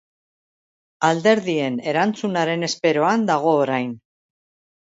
[1.09, 3.93] Alderdien erantzunaren esperoan dago orain.